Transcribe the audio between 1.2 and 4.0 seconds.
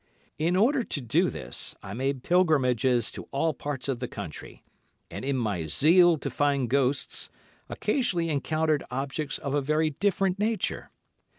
this I made pilgrimages to all parts of